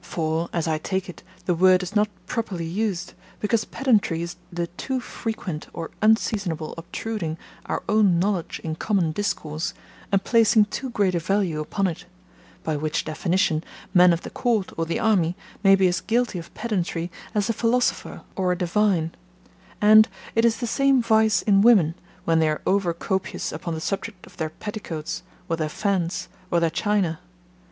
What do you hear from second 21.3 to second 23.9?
in women, when they are over copious upon the